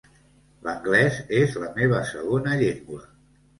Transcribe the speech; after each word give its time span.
L'anglès 0.67 1.19
és 1.41 1.53
la 1.65 1.71
meva 1.77 2.01
segona 2.15 2.59
llengua. 2.65 3.01